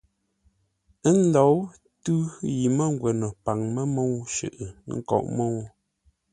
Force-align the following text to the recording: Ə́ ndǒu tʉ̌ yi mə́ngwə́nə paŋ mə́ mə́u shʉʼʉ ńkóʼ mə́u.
Ə́ 1.09 1.13
ndǒu 1.25 1.57
tʉ̌ 2.03 2.17
yi 2.57 2.67
mə́ngwə́nə 2.77 3.27
paŋ 3.45 3.59
mə́ 3.73 3.85
mə́u 3.93 4.15
shʉʼʉ 4.35 4.59
ńkóʼ 4.97 5.23
mə́u. 5.35 5.59